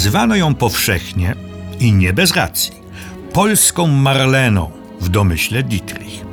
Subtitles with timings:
[0.00, 1.34] Nazywano ją powszechnie
[1.80, 2.72] i nie bez racji
[3.32, 6.24] polską Marleną w domyśle Dietrich.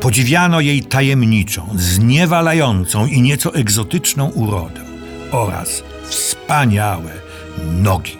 [0.00, 4.80] Podziwiano jej tajemniczą, zniewalającą i nieco egzotyczną urodę
[5.30, 7.10] oraz wspaniałe
[7.72, 8.16] nogi.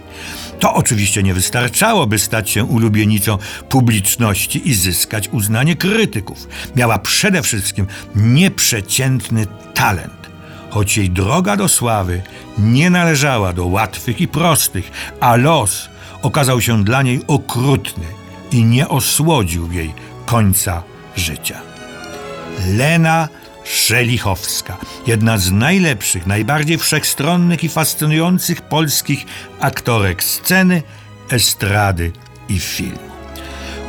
[0.60, 3.38] To oczywiście nie wystarczało, by stać się ulubienicą
[3.68, 6.48] publiczności i zyskać uznanie krytyków.
[6.76, 10.25] Miała przede wszystkim nieprzeciętny talent.
[10.70, 12.22] Choć jej droga do sławy
[12.58, 15.88] nie należała do łatwych i prostych, a los
[16.22, 18.06] okazał się dla niej okrutny
[18.52, 19.94] i nie osłodził jej
[20.26, 20.82] końca
[21.16, 21.60] życia.
[22.68, 23.28] Lena
[23.64, 24.76] Szelichowska,
[25.06, 29.26] jedna z najlepszych, najbardziej wszechstronnych i fascynujących polskich
[29.60, 30.82] aktorek sceny,
[31.30, 32.12] estrady
[32.48, 33.15] i filmu.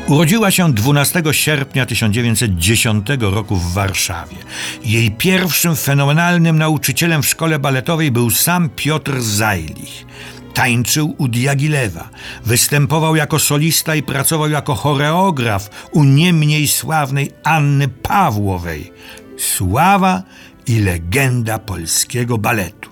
[0.07, 4.37] Urodziła się 12 sierpnia 1910 roku w Warszawie.
[4.83, 10.05] Jej pierwszym fenomenalnym nauczycielem w szkole baletowej był sam Piotr Zajlich.
[10.53, 12.09] Tańczył u Diagilewa,
[12.45, 18.91] występował jako solista i pracował jako choreograf u nie mniej sławnej Anny Pawłowej.
[19.37, 20.23] Sława
[20.67, 22.89] i legenda polskiego baletu.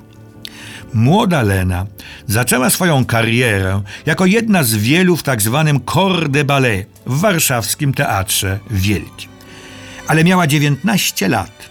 [0.93, 1.85] Młoda Lena
[2.27, 7.93] zaczęła swoją karierę jako jedna z wielu w tak zwanym Corps de Ballet w warszawskim
[7.93, 9.29] Teatrze Wielkim.
[10.07, 11.69] Ale miała 19 lat,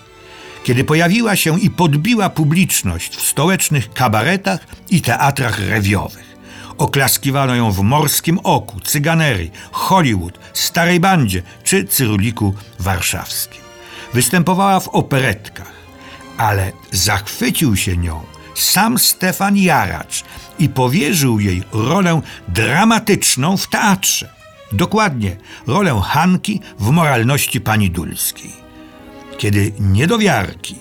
[0.64, 6.34] kiedy pojawiła się i podbiła publiczność w stołecznych kabaretach i teatrach rewiowych.
[6.78, 13.60] Oklaskiwano ją w Morskim Oku, Cyganerii, Hollywood, Starej Bandzie czy Cyruliku Warszawskim.
[14.14, 15.72] Występowała w operetkach,
[16.36, 20.24] ale zachwycił się nią sam Stefan Jaracz
[20.58, 24.33] i powierzył jej rolę dramatyczną w teatrze.
[24.72, 28.52] Dokładnie, rolę Hanki w moralności pani Dulskiej.
[29.38, 30.76] Kiedy niedowiarki,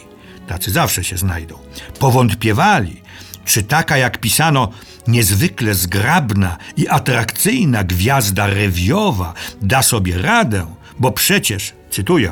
[0.47, 1.55] tacy zawsze się znajdą,
[1.99, 3.01] powątpiewali,
[3.45, 4.69] czy taka jak pisano
[5.07, 12.31] niezwykle zgrabna i atrakcyjna gwiazda rewiowa da sobie radę, bo przecież, cytuję,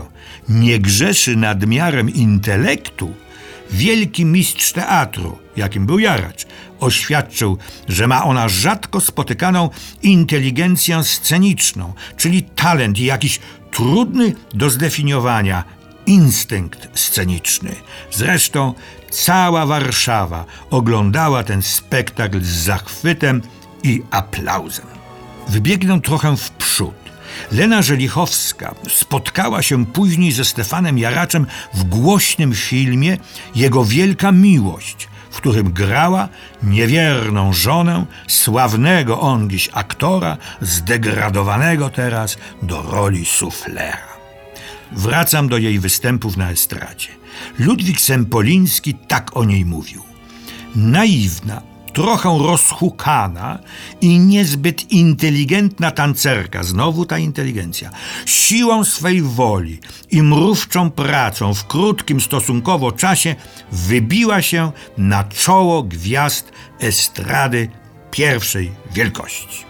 [0.50, 3.14] nie grzeszy nadmiarem intelektu,
[3.72, 6.48] wielki mistrz teatru, jakim był Jaracz,
[6.80, 7.58] oświadczył,
[7.88, 9.70] że ma ona rzadko spotykaną
[10.04, 13.40] inteligencję sceniczną, czyli talent i jakiś
[13.72, 15.64] trudny do zdefiniowania
[16.06, 17.76] instynkt sceniczny.
[18.12, 18.74] Zresztą
[19.12, 23.42] cała Warszawa oglądała ten spektakl z zachwytem
[23.84, 24.86] i aplauzem.
[25.48, 26.94] Wybiegnę trochę w przód.
[27.52, 33.18] Lena Żelichowska spotkała się później ze Stefanem Jaraczem w głośnym filmie
[33.56, 36.30] Jego Wielka Miłość, w którym grała
[36.64, 44.12] niewierną żonę sławnego ongiś aktora, zdegradowanego teraz do roli suflera.
[44.92, 47.10] Wracam do jej występów na estradzie.
[47.60, 50.04] Ludwik Sempoliński tak o niej mówił.
[50.76, 51.62] Naiwna,
[51.94, 53.60] trochę rozhukana
[54.02, 57.90] i niezbyt inteligentna tancerka, znowu ta inteligencja,
[58.26, 59.80] siłą swej woli
[60.12, 63.36] i mrówczą pracą w krótkim stosunkowo czasie
[63.72, 67.70] wybiła się na czoło gwiazd estrady
[68.12, 69.66] pierwszej wielkości.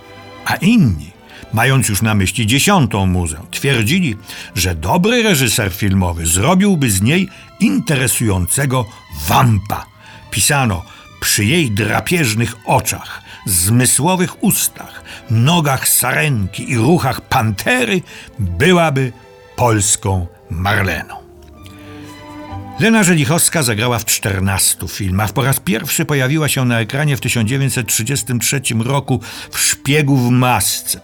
[0.45, 1.11] A inni,
[1.53, 4.17] mając już na myśli dziesiątą muzę, twierdzili,
[4.55, 8.85] że dobry reżyser filmowy zrobiłby z niej interesującego
[9.27, 9.85] wampa.
[10.31, 10.83] Pisano
[11.21, 18.01] przy jej drapieżnych oczach, zmysłowych ustach, nogach sarenki i ruchach pantery
[18.39, 19.11] byłaby
[19.55, 21.15] polską Marleną.
[22.79, 25.33] Lena Żelichowska zagrała w 14 filmach.
[25.33, 29.21] Po raz pierwszy pojawiła się na ekranie w 1933 roku
[29.51, 30.99] w Szpiegu w masce.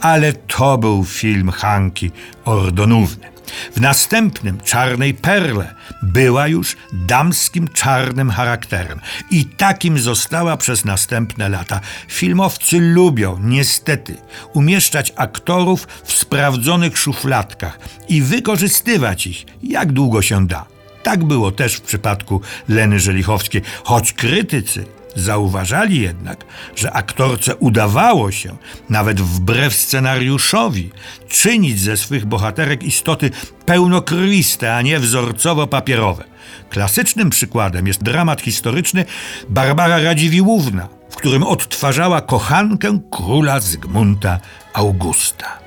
[0.00, 2.10] Ale to był film Hanki
[2.44, 3.29] Ordonówny.
[3.76, 9.00] W następnym Czarnej Perle była już damskim czarnym charakterem
[9.30, 11.80] i takim została przez następne lata.
[12.08, 14.16] Filmowcy lubią, niestety,
[14.52, 17.78] umieszczać aktorów w sprawdzonych szufladkach
[18.08, 20.66] i wykorzystywać ich jak długo się da.
[21.02, 26.44] Tak było też w przypadku Leny Żelichowskiej, choć krytycy Zauważali jednak,
[26.76, 28.56] że aktorce udawało się,
[28.88, 30.90] nawet wbrew scenariuszowi,
[31.28, 33.30] czynić ze swych bohaterek istoty
[33.66, 36.24] pełnokrwiste, a nie wzorcowo-papierowe.
[36.70, 39.04] Klasycznym przykładem jest dramat historyczny
[39.48, 44.40] Barbara Radziwiłłówna, w którym odtwarzała kochankę króla Zygmunta
[44.72, 45.58] Augusta.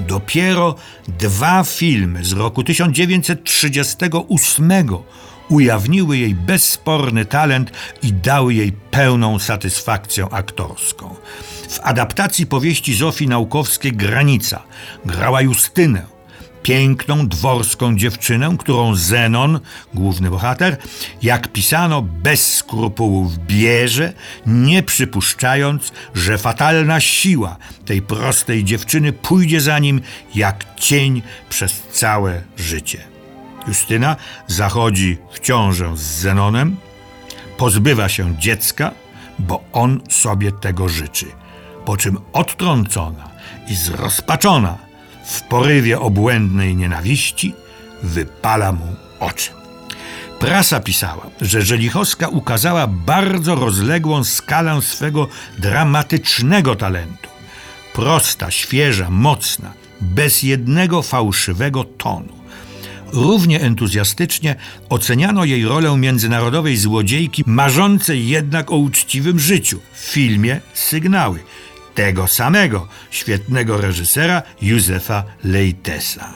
[0.00, 0.74] Dopiero
[1.08, 4.72] dwa filmy z roku 1938
[5.52, 7.70] ujawniły jej bezsporny talent
[8.02, 11.14] i dały jej pełną satysfakcję aktorską.
[11.68, 14.62] W adaptacji powieści Zofii Naukowskiej Granica
[15.04, 16.06] grała Justynę,
[16.62, 19.60] piękną dworską dziewczynę, którą Zenon,
[19.94, 20.76] główny bohater,
[21.22, 24.12] jak pisano, bez skrupułów bierze,
[24.46, 30.00] nie przypuszczając, że fatalna siła tej prostej dziewczyny pójdzie za nim
[30.34, 33.11] jak cień przez całe życie.
[33.66, 34.16] Justyna
[34.46, 36.76] zachodzi w ciążę z Zenonem,
[37.56, 38.90] pozbywa się dziecka,
[39.38, 41.26] bo on sobie tego życzy.
[41.84, 43.28] Po czym odtrącona
[43.68, 44.78] i zrozpaczona
[45.24, 47.54] w porywie obłędnej nienawiści
[48.02, 49.50] wypala mu oczy.
[50.38, 55.28] Prasa pisała, że Żelichowska ukazała bardzo rozległą skalę swego
[55.58, 57.28] dramatycznego talentu.
[57.92, 62.41] Prosta, świeża, mocna, bez jednego fałszywego tonu.
[63.12, 64.56] Równie entuzjastycznie
[64.88, 71.38] oceniano jej rolę międzynarodowej złodziejki, marzącej jednak o uczciwym życiu w filmie Sygnały
[71.94, 76.32] tego samego świetnego reżysera Józefa Leitesa.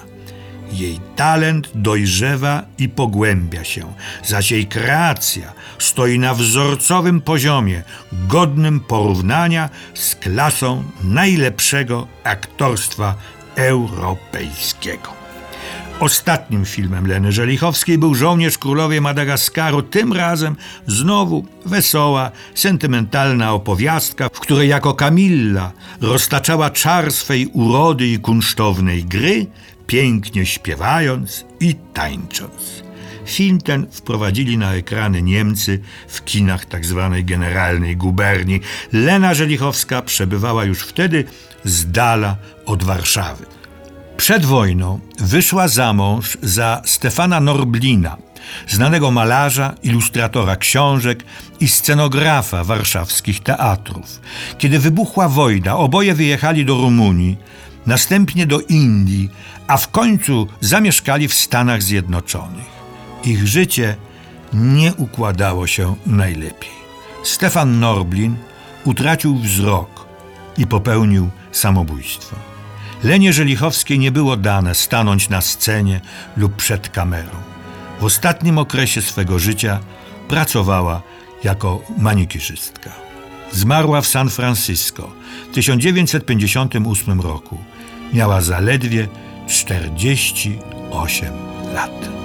[0.73, 3.93] Jej talent dojrzewa i pogłębia się,
[4.25, 7.83] zaś jej kreacja stoi na wzorcowym poziomie,
[8.13, 13.15] godnym porównania z klasą najlepszego aktorstwa
[13.57, 15.16] europejskiego.
[16.01, 20.57] Ostatnim filmem Leny Żelichowskiej był Żołnierz Królowej Madagaskaru, tym razem
[20.87, 29.47] znowu wesoła, sentymentalna opowiastka, w której jako Kamilla roztaczała czar swej urody i kunsztownej gry,
[29.87, 32.83] pięknie śpiewając i tańcząc.
[33.27, 37.11] Film ten wprowadzili na ekrany Niemcy w kinach tzw.
[37.13, 38.61] Tak generalnej guberni.
[38.93, 41.25] Lena Żelichowska przebywała już wtedy
[41.65, 43.56] z dala od Warszawy.
[44.17, 48.17] Przed wojną wyszła za mąż za Stefana Norblina,
[48.69, 51.25] znanego malarza, ilustratora książek
[51.61, 54.21] i scenografa warszawskich teatrów.
[54.59, 57.37] Kiedy wybuchła wojna, oboje wyjechali do Rumunii,
[57.87, 59.31] następnie do Indii,
[59.67, 62.77] a w końcu zamieszkali w Stanach Zjednoczonych.
[63.25, 63.97] Ich życie
[64.53, 66.77] nie układało się najlepiej.
[67.25, 68.37] Stefan Norblin
[68.85, 70.07] utracił wzrok
[70.59, 72.56] i popełnił samobójstwo.
[73.05, 76.01] Lenie Żelichowskiej nie było dane stanąć na scenie
[76.37, 77.31] lub przed kamerą.
[78.01, 79.81] W ostatnim okresie swego życia
[80.29, 81.03] pracowała
[81.45, 82.91] jako manikirzystka.
[83.53, 85.11] Zmarła w San Francisco
[85.51, 87.59] w 1958 roku.
[88.13, 89.09] Miała zaledwie
[89.49, 91.33] 48
[91.75, 92.16] lat.